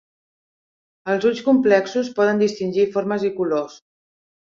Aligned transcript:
Els 1.15 1.27
ulls 1.29 1.41
complexos 1.49 2.09
poden 2.19 2.41
distingir 2.45 2.87
formes 2.97 3.27
i 3.29 3.31
colors. 3.37 3.77